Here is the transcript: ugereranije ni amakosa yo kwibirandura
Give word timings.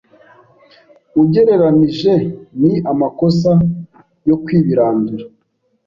ugereranije 1.21 2.13
ni 2.61 2.73
amakosa 2.91 3.51
yo 4.27 4.35
kwibirandura 4.43 5.25